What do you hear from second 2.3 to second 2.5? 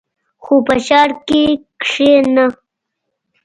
نه.